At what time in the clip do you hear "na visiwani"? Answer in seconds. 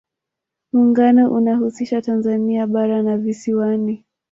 3.03-4.05